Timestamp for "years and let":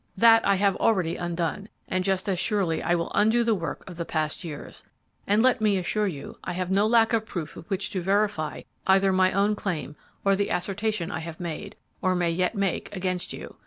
4.43-5.61